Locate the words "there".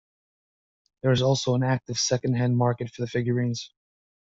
1.03-1.11